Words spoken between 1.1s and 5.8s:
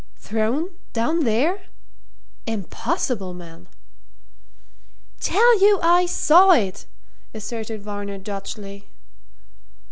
there? Impossible, man!" "Tell you